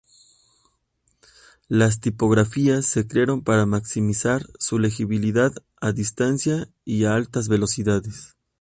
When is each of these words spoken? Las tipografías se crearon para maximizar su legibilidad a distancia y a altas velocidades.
Las 1.67 1.99
tipografías 1.99 2.87
se 2.87 3.05
crearon 3.07 3.43
para 3.43 3.67
maximizar 3.67 4.43
su 4.57 4.79
legibilidad 4.79 5.51
a 5.79 5.91
distancia 5.91 6.67
y 6.83 7.03
a 7.05 7.13
altas 7.13 7.47
velocidades. 7.49 8.35